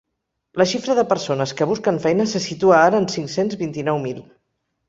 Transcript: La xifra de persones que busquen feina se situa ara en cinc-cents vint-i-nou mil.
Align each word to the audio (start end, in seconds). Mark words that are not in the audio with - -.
La 0.61 0.65
xifra 0.71 0.95
de 0.99 1.03
persones 1.11 1.53
que 1.59 1.67
busquen 1.73 2.01
feina 2.07 2.27
se 2.33 2.43
situa 2.47 2.81
ara 2.87 3.03
en 3.05 3.09
cinc-cents 3.17 3.63
vint-i-nou 3.63 4.05
mil. 4.09 4.27